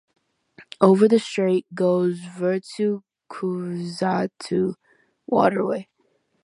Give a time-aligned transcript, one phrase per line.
[0.81, 4.73] Over the strait goes Virtsu–Kuivastu
[5.27, 5.89] waterway.